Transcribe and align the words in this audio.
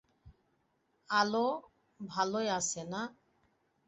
আলো 1.09 1.45
ভালোই 1.99 2.47
আছে, 2.57 2.81
না? 2.91 3.01